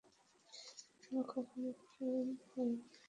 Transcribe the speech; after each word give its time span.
আমার 1.01 1.25
কখনো 1.29 1.69
প্রেম 1.83 2.27
হয় 2.43 2.65
নি। 2.69 2.77